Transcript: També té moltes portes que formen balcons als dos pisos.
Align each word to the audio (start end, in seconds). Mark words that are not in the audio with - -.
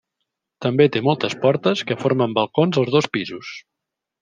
També 0.65 0.87
té 0.95 1.01
moltes 1.07 1.35
portes 1.43 1.85
que 1.91 1.99
formen 2.05 2.35
balcons 2.39 2.83
als 2.85 2.93
dos 2.99 3.11
pisos. 3.19 3.55